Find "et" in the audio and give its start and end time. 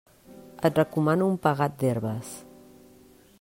0.69-0.79